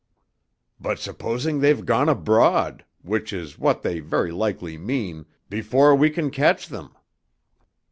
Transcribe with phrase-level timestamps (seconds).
[0.79, 6.31] "But supposing they've gone abroad which is what they very likely mean before we can
[6.31, 6.95] catch them?"